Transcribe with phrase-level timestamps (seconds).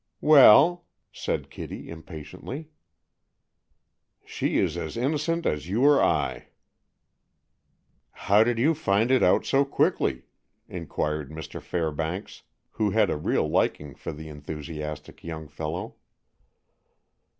[0.21, 2.71] "Well?" said Kitty impatiently.
[4.25, 6.47] "She is as innocent as you or I."
[8.09, 10.23] "How did you find it out so quickly?"
[10.67, 11.61] inquired Mr.
[11.61, 12.41] Fairbanks,
[12.71, 15.93] who had a real liking for the enthusiastic young fellow.